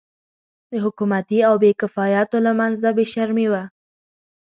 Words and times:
د 0.71 0.73
حکومتي 0.83 1.39
او 1.47 1.53
بې 1.63 1.71
کفایتو 1.81 2.37
له 2.45 2.51
منځه 2.59 2.87
بې 2.97 3.05
شرمي 3.13 3.47
وه. 3.51 3.63